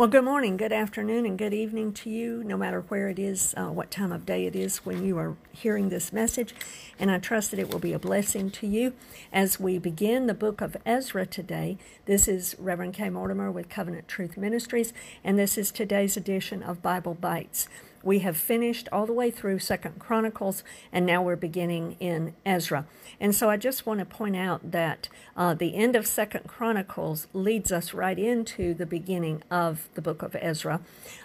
[0.00, 3.52] Well, good morning, good afternoon, and good evening to you, no matter where it is,
[3.58, 6.54] uh, what time of day it is when you are hearing this message.
[6.98, 8.94] And I trust that it will be a blessing to you
[9.30, 11.76] as we begin the book of Ezra today.
[12.06, 13.10] This is Reverend K.
[13.10, 17.68] Mortimer with Covenant Truth Ministries, and this is today's edition of Bible Bites.
[18.02, 22.86] We have finished all the way through Second Chronicles, and now we're beginning in Ezra.
[23.20, 27.26] And so I just want to point out that uh, the end of Second Chronicles
[27.34, 30.80] leads us right into the beginning of the book of Ezra.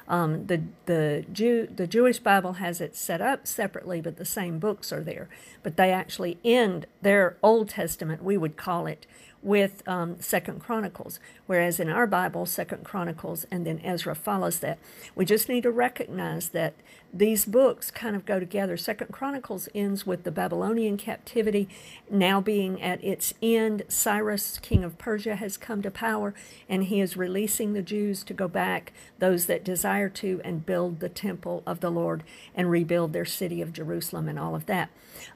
[0.07, 4.59] Um, the the Jew the Jewish Bible has it set up separately, but the same
[4.59, 5.29] books are there.
[5.63, 9.07] But they actually end their Old Testament, we would call it,
[9.45, 14.79] with um, Second Chronicles, whereas in our Bible, Second Chronicles and then Ezra follows that.
[15.15, 16.73] We just need to recognize that
[17.17, 18.75] these books kind of go together.
[18.75, 21.69] Second Chronicles ends with the Babylonian captivity
[22.09, 23.83] now being at its end.
[23.87, 26.33] Cyrus, king of Persia, has come to power,
[26.67, 30.99] and he is releasing the Jews to go back, those that desire to, and build
[30.99, 34.89] the temple of the Lord and rebuild their city of Jerusalem and all of that.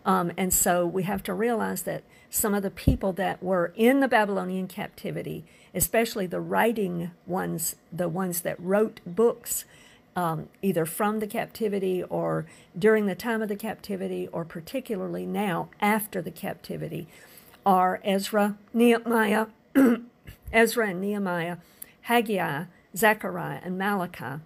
[0.05, 4.01] Um, and so we have to realize that some of the people that were in
[4.01, 9.63] the Babylonian captivity, especially the writing ones, the ones that wrote books,
[10.19, 12.45] um, either from the captivity or
[12.77, 17.07] during the time of the captivity, or particularly now after the captivity,
[17.65, 19.47] are Ezra, Nehemiah,
[20.53, 21.57] Ezra and Nehemiah,
[22.01, 22.65] Haggai,
[22.97, 24.43] Zechariah, and Malachi,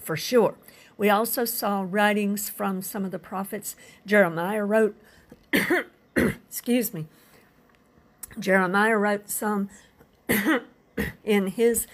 [0.00, 0.56] for sure.
[0.98, 3.76] We also saw writings from some of the prophets.
[4.06, 4.96] Jeremiah wrote,
[6.16, 7.06] excuse me,
[8.40, 9.68] Jeremiah wrote some
[11.24, 11.86] in his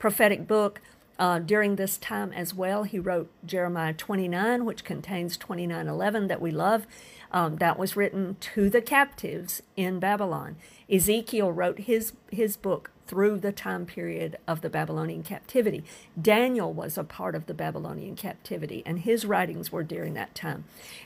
[0.00, 0.80] prophetic book
[1.18, 2.84] uh, during this time as well.
[2.84, 6.86] He wrote Jeremiah 29, which contains 29:11 that we love.
[7.32, 10.56] Um, that was written to the captives in Babylon.
[10.90, 15.84] Ezekiel wrote his his book through the time period of the Babylonian captivity.
[16.20, 20.64] Daniel was a part of the Babylonian captivity, and his writings were during that time.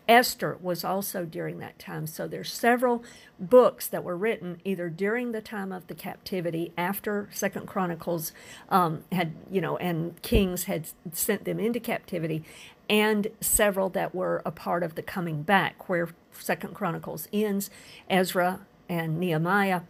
[0.08, 2.06] Esther was also during that time.
[2.06, 3.04] So there's several
[3.38, 8.32] books that were written either during the time of the captivity, after Second Chronicles
[8.68, 12.44] um, had, you know, and Kings had sent them into captivity,
[12.88, 17.70] and several that were a part of the coming back, where Second Chronicles ends,
[18.08, 19.82] Ezra and Nehemiah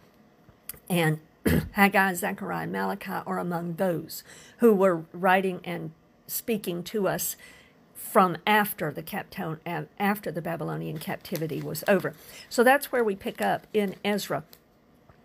[0.89, 1.19] and
[1.71, 4.23] Haggai, Zechariah, Malachi are among those
[4.57, 5.91] who were writing and
[6.27, 7.35] speaking to us
[7.93, 9.03] from after the
[9.99, 12.13] after the Babylonian captivity was over.
[12.49, 14.43] So that's where we pick up in Ezra.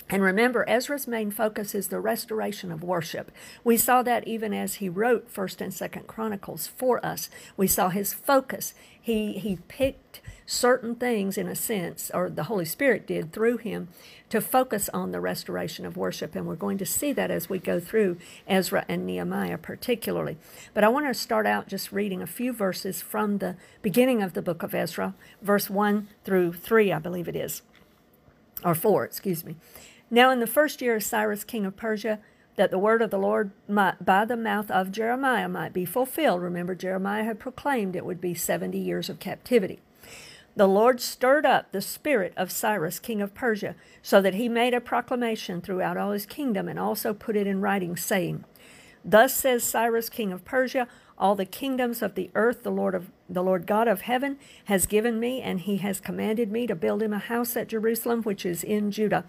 [0.09, 3.33] And remember, Ezra's main focus is the restoration of worship.
[3.65, 7.29] We saw that even as he wrote First and Second Chronicles for us.
[7.57, 8.73] We saw his focus.
[9.01, 13.89] He he picked certain things in a sense, or the Holy Spirit did through him,
[14.29, 16.37] to focus on the restoration of worship.
[16.37, 20.37] And we're going to see that as we go through Ezra and Nehemiah, particularly.
[20.73, 24.35] But I want to start out just reading a few verses from the beginning of
[24.35, 27.63] the book of Ezra, verse 1 through 3, I believe it is,
[28.65, 29.57] or 4, excuse me.
[30.11, 32.21] Now, in the first year of Cyrus, king of Persia,
[32.57, 36.43] that the word of the Lord might, by the mouth of Jeremiah might be fulfilled.
[36.43, 39.81] Remember, Jeremiah had proclaimed it would be 70 years of captivity.
[40.55, 44.73] The Lord stirred up the spirit of Cyrus, king of Persia, so that he made
[44.73, 48.45] a proclamation throughout all his kingdom and also put it in writing, saying,
[49.05, 50.89] Thus says Cyrus, king of Persia,
[51.19, 54.87] all the kingdoms of the earth the Lord of the Lord God of heaven has
[54.87, 58.47] given me, and he has commanded me to build him a house at Jerusalem, which
[58.47, 59.25] is in Judah.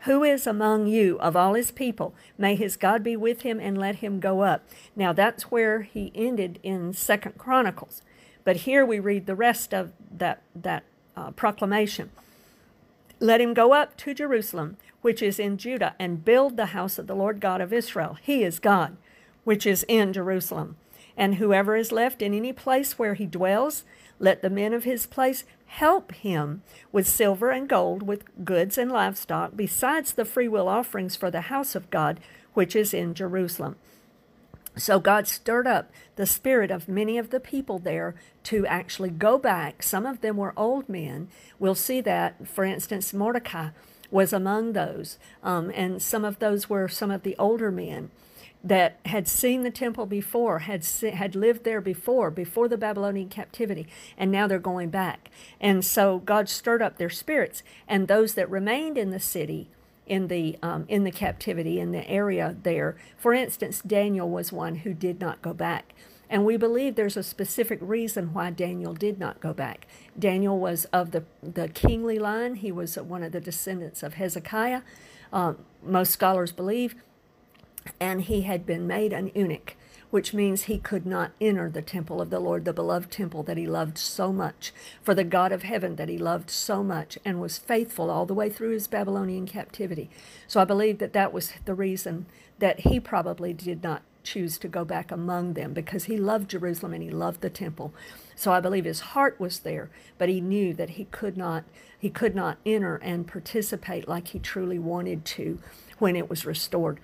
[0.00, 2.14] Who is among you of all his people?
[2.36, 4.64] May his God be with him and let him go up.
[4.94, 8.02] Now that's where he ended in Second Chronicles.
[8.44, 10.84] But here we read the rest of that, that
[11.16, 12.10] uh, proclamation.
[13.20, 17.06] Let him go up to Jerusalem, which is in Judah, and build the house of
[17.06, 18.18] the Lord God of Israel.
[18.20, 18.96] He is God,
[19.44, 20.76] which is in Jerusalem.
[21.16, 23.84] And whoever is left in any place where he dwells,
[24.18, 28.90] let the men of his place help him with silver and gold, with goods and
[28.90, 32.20] livestock, besides the freewill offerings for the house of God,
[32.54, 33.76] which is in Jerusalem.
[34.76, 38.14] So God stirred up the spirit of many of the people there
[38.44, 39.82] to actually go back.
[39.82, 41.28] Some of them were old men.
[41.58, 43.70] We'll see that, for instance, Mordecai
[44.10, 48.10] was among those, um, and some of those were some of the older men
[48.64, 53.86] that had seen the temple before, had had lived there before, before the Babylonian captivity,
[54.16, 55.30] and now they're going back.
[55.60, 59.68] And so God stirred up their spirits, and those that remained in the city
[60.06, 62.96] in the um, in the captivity in the area there.
[63.18, 65.92] For instance, Daniel was one who did not go back.
[66.30, 69.86] And we believe there's a specific reason why Daniel did not go back.
[70.18, 72.56] Daniel was of the, the kingly line.
[72.56, 74.80] He was one of the descendants of Hezekiah.
[75.32, 75.52] Uh,
[75.82, 76.96] most scholars believe
[78.00, 79.76] and he had been made an eunuch
[80.14, 83.56] which means he could not enter the temple of the Lord, the beloved temple that
[83.56, 84.72] he loved so much,
[85.02, 88.32] for the God of heaven that he loved so much, and was faithful all the
[88.32, 90.08] way through his Babylonian captivity.
[90.46, 92.26] So I believe that that was the reason
[92.60, 96.94] that he probably did not choose to go back among them because he loved Jerusalem
[96.94, 97.92] and he loved the temple.
[98.36, 101.64] So I believe his heart was there, but he knew that he could not
[101.98, 105.58] he could not enter and participate like he truly wanted to
[105.98, 107.00] when it was restored.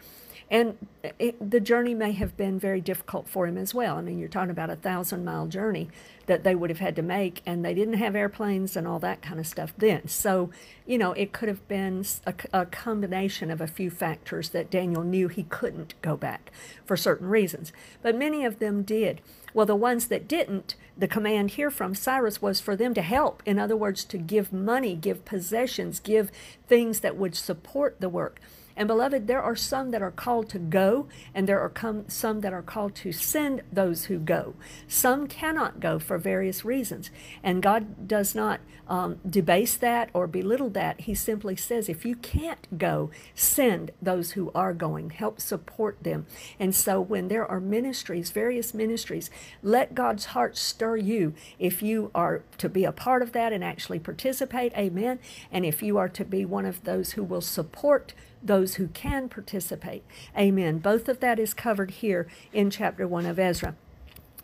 [0.51, 0.77] And
[1.21, 3.97] it, the journey may have been very difficult for him as well.
[3.97, 5.89] I mean, you're talking about a thousand mile journey
[6.27, 9.23] that they would have had to make, and they didn't have airplanes and all that
[9.23, 10.09] kind of stuff then.
[10.09, 10.51] So,
[10.87, 15.05] you know, it could have been a, a combination of a few factors that Daniel
[15.05, 16.51] knew he couldn't go back
[16.85, 17.73] for certain reasons.
[18.03, 19.21] But many of them did.
[19.55, 23.43] Well, the ones that didn't, the command here from Cyrus was for them to help.
[23.47, 26.33] In other words, to give money, give possessions, give
[26.67, 28.41] things that would support the work.
[28.81, 32.41] And beloved, there are some that are called to go, and there are com- some
[32.41, 34.55] that are called to send those who go.
[34.89, 37.11] Some cannot go for various reasons,
[37.43, 41.03] and God does not um, debase that or belittle that.
[41.03, 46.25] He simply says, if you can't go, send those who are going, help support them.
[46.59, 49.29] And so, when there are ministries, various ministries,
[49.63, 51.35] let God's heart stir you.
[51.59, 55.19] If you are to be a part of that and actually participate, amen.
[55.53, 59.29] And if you are to be one of those who will support those who can
[59.29, 60.05] participate.
[60.37, 60.79] Amen.
[60.79, 63.75] Both of that is covered here in chapter 1 of Ezra.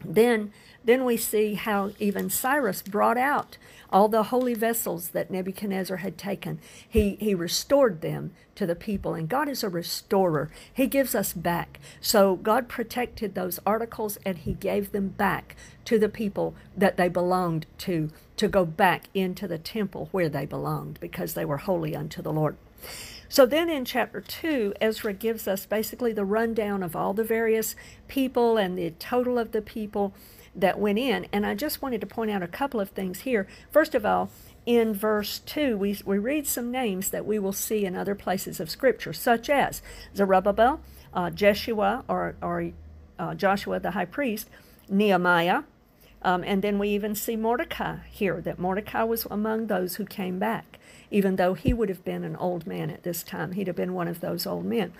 [0.05, 0.53] Then
[0.87, 3.59] then we see how even Cyrus brought out
[3.91, 6.61] all the holy vessels that Nebuchadnezzar had taken.
[6.89, 10.49] He, he restored them to the people, and God is a restorer.
[10.73, 11.81] He gives us back.
[12.01, 15.57] So God protected those articles and He gave them back
[15.87, 20.47] to the people that they belonged to, to go back into the temple where they
[20.47, 22.57] belonged because they were holy unto the Lord.
[23.29, 27.75] So then in chapter 2, Ezra gives us basically the rundown of all the various
[28.09, 30.15] people and the total of the people
[30.55, 31.27] that went in.
[31.33, 33.47] And I just wanted to point out a couple of things here.
[33.71, 34.31] First of all,
[34.65, 38.59] in verse 2, we, we read some names that we will see in other places
[38.59, 39.83] of Scripture, such as
[40.15, 40.81] Zerubbabel,
[41.13, 42.71] uh, Jeshua, or, or
[43.19, 44.49] uh, Joshua the high priest,
[44.89, 45.63] Nehemiah,
[46.23, 50.39] um, and then we even see Mordecai here, that Mordecai was among those who came
[50.39, 50.79] back
[51.11, 53.53] even though he would have been an old man at this time.
[53.53, 54.93] He'd have been one of those old men.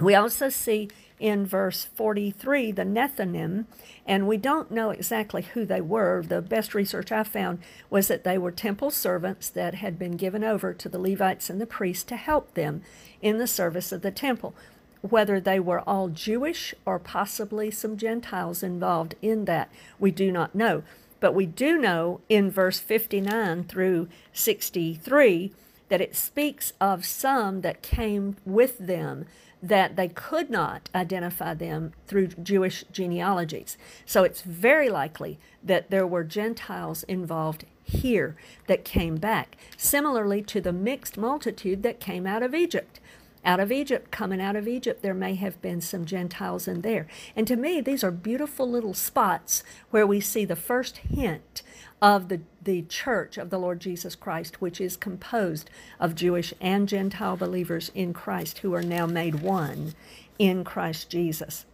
[0.00, 0.88] We also see
[1.20, 3.66] in verse 43 the Nethinim,
[4.04, 6.24] and we don't know exactly who they were.
[6.26, 10.42] The best research I found was that they were temple servants that had been given
[10.42, 12.82] over to the Levites and the priests to help them
[13.20, 14.54] in the service of the temple.
[15.02, 19.70] Whether they were all Jewish or possibly some Gentiles involved in that,
[20.00, 20.82] we do not know.
[21.22, 25.52] But we do know in verse 59 through 63
[25.88, 29.26] that it speaks of some that came with them
[29.62, 33.78] that they could not identify them through Jewish genealogies.
[34.04, 38.34] So it's very likely that there were Gentiles involved here
[38.66, 42.98] that came back, similarly to the mixed multitude that came out of Egypt
[43.44, 47.08] out of Egypt, coming out of Egypt, there may have been some Gentiles in there.
[47.34, 51.62] And to me, these are beautiful little spots where we see the first hint
[52.00, 56.88] of the, the church of the Lord Jesus Christ, which is composed of Jewish and
[56.88, 59.94] Gentile believers in Christ who are now made one
[60.38, 61.64] in Christ Jesus.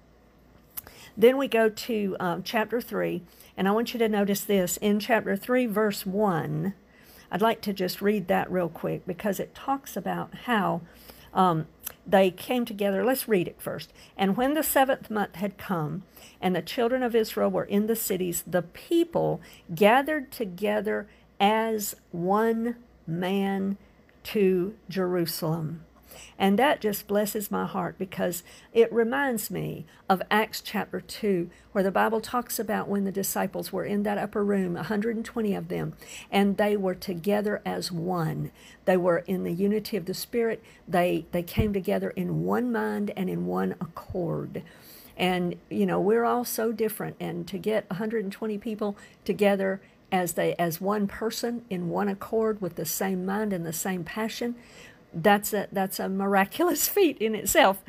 [1.16, 3.23] Then we go to um, chapter 3,
[3.57, 4.76] and I want you to notice this.
[4.76, 6.75] In chapter 3, verse 1,
[7.31, 10.83] I'd like to just read that real quick because it talks about how
[11.35, 11.66] um,
[12.06, 13.04] they came together.
[13.04, 13.92] Let's read it first.
[14.16, 16.04] And when the seventh month had come,
[16.40, 19.40] and the children of Israel were in the cities, the people
[19.75, 21.08] gathered together
[21.40, 23.76] as one man
[24.25, 25.85] to Jerusalem.
[26.38, 31.85] And that just blesses my heart because it reminds me of Acts chapter 2, where
[31.85, 35.95] the Bible talks about when the disciples were in that upper room, 120 of them,
[36.31, 38.50] and they were together as one.
[38.85, 40.62] They were in the unity of the Spirit.
[40.87, 44.62] They, they came together in one mind and in one accord.
[45.17, 47.17] And, you know, we're all so different.
[47.19, 52.77] And to get 120 people together as they as one person in one accord with
[52.77, 54.55] the same mind and the same passion
[55.12, 57.83] that's a that's a miraculous feat in itself.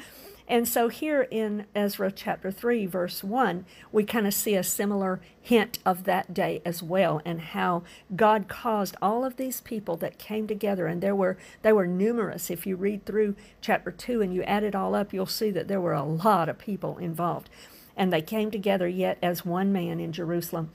[0.48, 5.22] And so here in Ezra chapter 3 verse 1, we kind of see a similar
[5.40, 7.84] hint of that day as well and how
[8.16, 12.50] God caused all of these people that came together and there were they were numerous.
[12.50, 15.68] If you read through chapter 2 and you add it all up, you'll see that
[15.68, 17.50] there were a lot of people involved.
[17.96, 20.72] And they came together yet as one man in Jerusalem.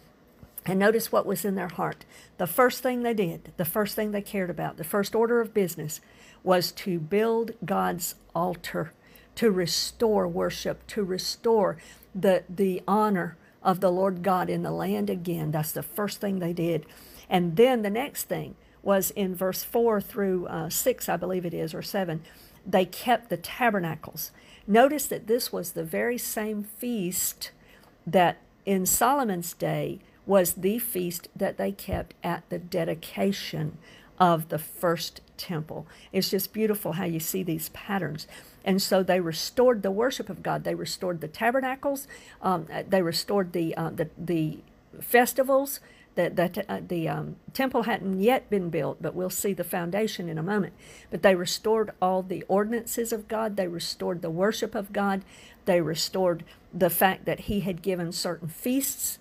[0.66, 2.04] And notice what was in their heart.
[2.38, 5.52] The first thing they did, the first thing they cared about, the first order of
[5.52, 6.00] business
[6.44, 8.92] was to build God's altar
[9.36, 11.76] to restore worship, to restore
[12.14, 15.50] the, the honor of the Lord God in the land again.
[15.50, 16.86] That's the first thing they did.
[17.28, 21.54] And then the next thing was in verse 4 through uh, 6, I believe it
[21.54, 22.22] is, or 7.
[22.66, 24.30] They kept the tabernacles.
[24.66, 27.50] Notice that this was the very same feast
[28.06, 33.78] that in Solomon's day was the feast that they kept at the dedication
[34.18, 35.86] of the first temple.
[36.12, 38.26] It's just beautiful how you see these patterns.
[38.64, 40.64] And so they restored the worship of God.
[40.64, 42.06] They restored the tabernacles.
[42.40, 44.58] Um, they restored the, uh, the, the
[45.00, 45.80] festivals.
[46.14, 50.28] The, the, uh, the um, temple hadn't yet been built, but we'll see the foundation
[50.28, 50.72] in a moment.
[51.10, 53.56] But they restored all the ordinances of God.
[53.56, 55.22] They restored the worship of God.
[55.64, 59.18] They restored the fact that He had given certain feasts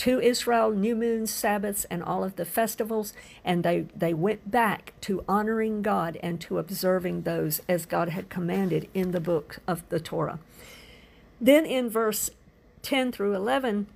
[0.00, 3.12] to Israel, new moons, Sabbaths, and all of the festivals,
[3.44, 8.30] and they, they went back to honoring God and to observing those as God had
[8.30, 10.38] commanded in the book of the Torah.
[11.38, 12.30] Then in verse
[12.80, 13.88] 10 through 11,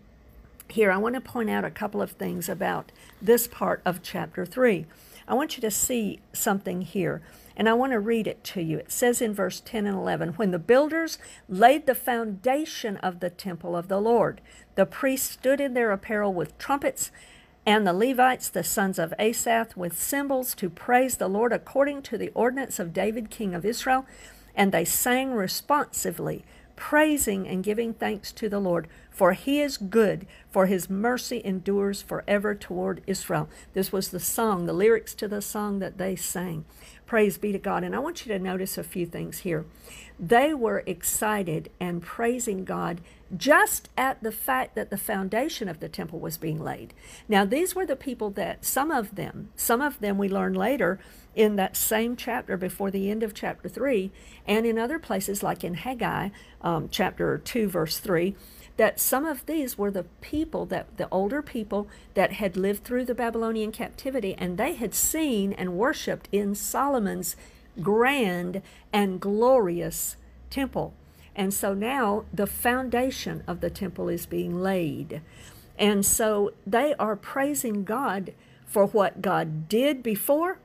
[0.74, 2.90] here I want to point out a couple of things about
[3.22, 4.86] this part of chapter 3.
[5.28, 7.22] I want you to see something here.
[7.56, 8.78] And I want to read it to you.
[8.78, 11.16] It says in verse 10 and 11 When the builders
[11.48, 14.40] laid the foundation of the temple of the Lord,
[14.74, 17.12] the priests stood in their apparel with trumpets,
[17.64, 22.18] and the Levites, the sons of Asaph, with cymbals to praise the Lord according to
[22.18, 24.06] the ordinance of David, king of Israel.
[24.56, 26.44] And they sang responsively,
[26.76, 32.02] praising and giving thanks to the Lord, for he is good, for his mercy endures
[32.02, 33.48] forever toward Israel.
[33.72, 36.64] This was the song, the lyrics to the song that they sang.
[37.06, 37.84] Praise be to God.
[37.84, 39.64] And I want you to notice a few things here.
[40.18, 43.00] They were excited and praising God
[43.36, 46.94] just at the fact that the foundation of the temple was being laid.
[47.28, 51.00] Now, these were the people that some of them, some of them we learn later
[51.34, 54.12] in that same chapter before the end of chapter 3,
[54.46, 56.28] and in other places like in Haggai,
[56.62, 58.36] um, chapter 2, verse 3,
[58.76, 63.04] that some of these were the people that the older people that had lived through
[63.04, 67.36] the Babylonian captivity and they had seen and worshiped in Solomon's
[67.80, 68.62] grand
[68.92, 70.16] and glorious
[70.50, 70.94] temple.
[71.36, 75.20] And so now the foundation of the temple is being laid.
[75.78, 78.32] And so they are praising God
[78.66, 80.58] for what God did before,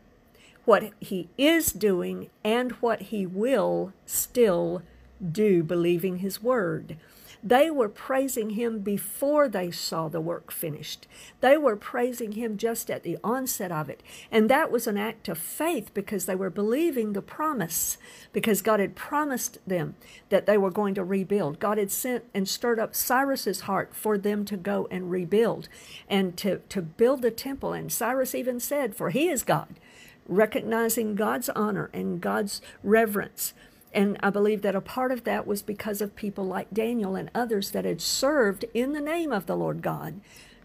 [0.65, 4.83] what He is doing, and what He will still
[5.31, 6.97] do, believing His word.
[7.41, 11.08] They were praising him before they saw the work finished.
[11.39, 14.03] They were praising him just at the onset of it.
[14.29, 17.98] And that was an act of faith because they were believing the promise,
[18.34, 19.96] because God had promised them
[20.27, 21.60] that they were going to rebuild.
[21.60, 25.69] God had sent and stirred up Cyrus's heart for them to go and rebuild
[26.10, 27.72] and to, to build the temple.
[27.72, 29.79] And Cyrus even said, For he is God,
[30.27, 33.53] recognizing God's honor and God's reverence
[33.93, 37.31] and I believe that a part of that was because of people like Daniel and
[37.34, 40.22] others that had served in the name of the Lord God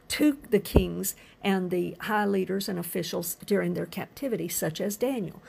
[0.09, 5.43] to the kings and the high leaders and officials during their captivity, such as Daniel.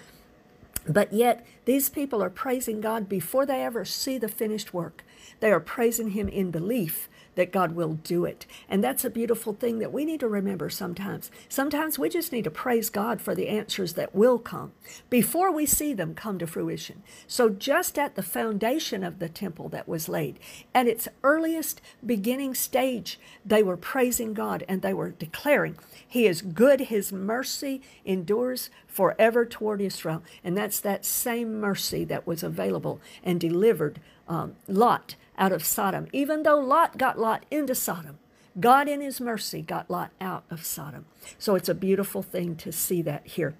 [0.87, 5.03] But yet, these people are praising God before they ever see the finished work.
[5.39, 8.45] They are praising Him in belief that God will do it.
[8.67, 11.29] And that's a beautiful thing that we need to remember sometimes.
[11.47, 14.71] Sometimes we just need to praise God for the answers that will come
[15.09, 17.03] before we see them come to fruition.
[17.27, 20.39] So, just at the foundation of the temple that was laid,
[20.73, 25.77] at its earliest beginning stage, they were praising God and they were declaring,
[26.07, 30.23] He is good, His mercy endures forever toward Israel.
[30.43, 36.07] And that's that same mercy that was available and delivered um, Lot out of Sodom.
[36.13, 38.19] Even though Lot got Lot into Sodom,
[38.59, 41.05] God in his mercy got Lot out of Sodom.
[41.37, 43.55] So it's a beautiful thing to see that here.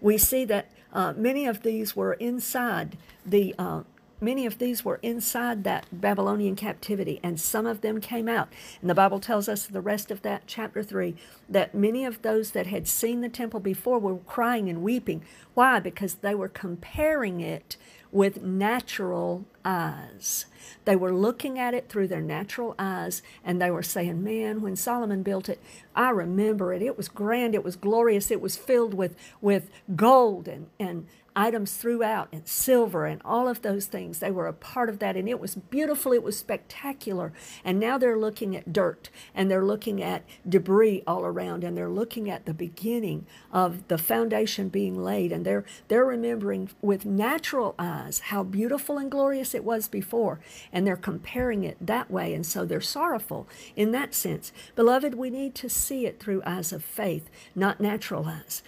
[0.00, 2.96] We see that uh, many of these were inside
[3.26, 3.82] the uh,
[4.20, 8.48] many of these were inside that Babylonian captivity, and some of them came out.
[8.80, 11.14] And the Bible tells us the rest of that chapter 3
[11.48, 15.22] that many of those that had seen the temple before were crying and weeping.
[15.54, 15.78] Why?
[15.78, 17.76] Because they were comparing it
[18.14, 20.46] with natural eyes.
[20.84, 24.76] They were looking at it through their natural eyes and they were saying, Man, when
[24.76, 25.60] Solomon built it,
[25.96, 26.80] I remember it.
[26.80, 31.06] It was grand, it was glorious, it was filled with, with gold and, and
[31.36, 34.18] items throughout and silver and all of those things.
[34.18, 37.32] They were a part of that and it was beautiful, it was spectacular.
[37.64, 41.88] And now they're looking at dirt and they're looking at debris all around and they're
[41.88, 47.74] looking at the beginning of the foundation being laid and they're they're remembering with natural
[47.78, 50.40] eyes how beautiful and glorious it was before
[50.72, 54.52] and they're comparing it that way and so they're sorrowful in that sense.
[54.76, 58.62] Beloved, we need to see it through eyes of faith, not natural eyes.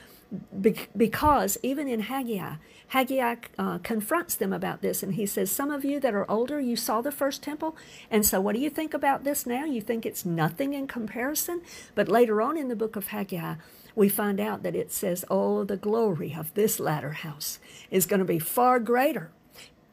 [0.61, 2.56] Be- because even in Haggai,
[2.88, 6.61] Haggai uh, confronts them about this and he says, Some of you that are older,
[6.61, 7.76] you saw the first temple.
[8.11, 9.64] And so, what do you think about this now?
[9.64, 11.62] You think it's nothing in comparison?
[11.95, 13.54] But later on in the book of Haggai,
[13.95, 17.59] we find out that it says, Oh, the glory of this latter house
[17.90, 19.30] is going to be far greater.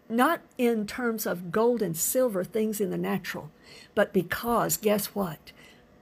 [0.10, 3.50] Not in terms of gold and silver things in the natural,
[3.96, 5.52] but because, guess what?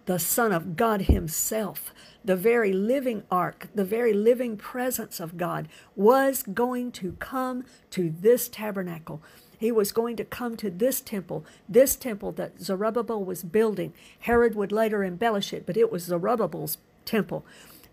[0.07, 5.67] The Son of God Himself the very living ark, the very living presence of God,
[5.95, 9.21] was going to come to this tabernacle.
[9.57, 13.93] He was going to come to this temple, this temple that Zerubbabel was building.
[14.21, 17.45] Herod would later embellish it, but it was Zerubbabel's temple.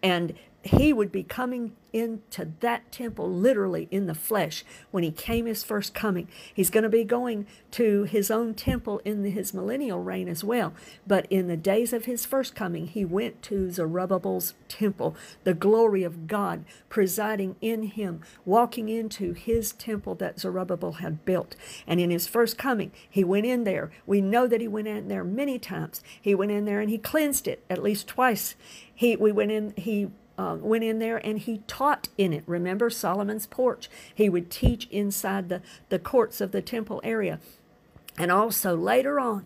[0.03, 5.47] And he would be coming into that temple literally in the flesh when he came
[5.47, 6.29] his first coming.
[6.53, 10.75] He's going to be going to his own temple in his millennial reign as well.
[11.07, 16.03] But in the days of his first coming, he went to Zerubbabel's temple, the glory
[16.03, 21.57] of God presiding in him, walking into his temple that Zerubbabel had built.
[21.87, 23.91] And in his first coming, he went in there.
[24.07, 26.03] We know that he went in there many times.
[26.21, 28.57] He went in there and he cleansed it at least twice.
[28.93, 30.09] He we went in he
[30.39, 32.45] uh, went in there and he taught in it.
[32.47, 33.91] Remember Solomon's porch?
[34.15, 37.41] He would teach inside the, the courts of the temple area.
[38.17, 39.45] And also later on,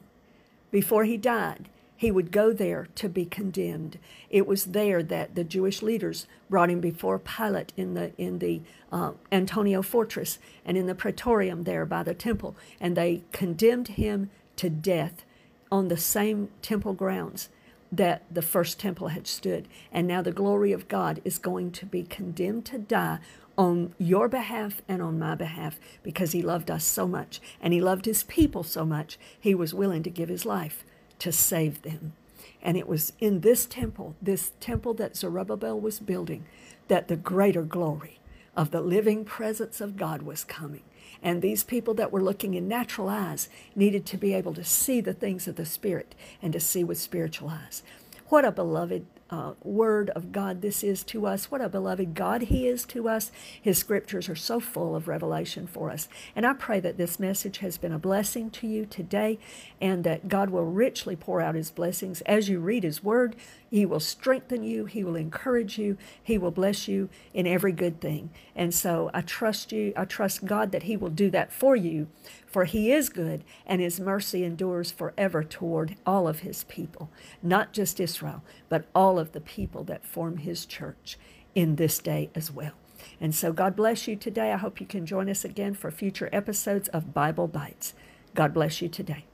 [0.70, 3.98] before he died, he would go there to be condemned.
[4.28, 8.60] It was there that the Jewish leaders brought him before Pilate in the in the
[8.90, 14.30] uh, Antonia fortress and in the praetorium there by the temple, and they condemned him
[14.56, 15.24] to death
[15.70, 17.48] on the same temple grounds
[17.92, 19.68] that the first temple had stood.
[19.92, 23.18] And now the glory of God is going to be condemned to die
[23.58, 27.82] on your behalf and on my behalf because he loved us so much and he
[27.82, 30.84] loved his people so much, he was willing to give his life
[31.18, 32.14] to save them.
[32.62, 36.46] And it was in this temple, this temple that Zerubbabel was building,
[36.88, 38.20] that the greater glory
[38.56, 40.82] of the living presence of God was coming.
[41.22, 45.00] And these people that were looking in natural eyes needed to be able to see
[45.00, 47.82] the things of the Spirit and to see with spiritual eyes.
[48.28, 51.50] What a beloved uh, word of God this is to us.
[51.50, 53.32] What a beloved God He is to us.
[53.60, 56.06] His scriptures are so full of revelation for us.
[56.36, 59.38] And I pray that this message has been a blessing to you today
[59.80, 63.34] and that God will richly pour out His blessings as you read His word.
[63.70, 68.02] He will strengthen you, He will encourage you, He will bless you in every good
[68.02, 68.28] thing.
[68.54, 72.08] And so I trust you, I trust God that He will do that for you
[72.52, 77.10] for he is good, and his mercy endures forever toward all of his people,
[77.42, 81.18] not just Israel, but all of the people that form his church
[81.54, 82.72] in this day as well.
[83.20, 84.52] And so, God bless you today.
[84.52, 87.94] I hope you can join us again for future episodes of Bible Bites.
[88.34, 89.24] God bless you today.